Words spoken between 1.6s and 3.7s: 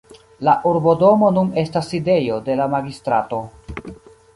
estas sidejo de la magistrato.